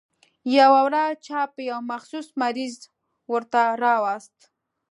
يوه 0.57 0.79
ورځ 0.87 1.13
چا 1.27 1.41
يو 1.69 1.77
مخصوص 1.91 2.27
مریض 2.41 2.75
ورته 3.33 3.61
راوست. 3.83 4.35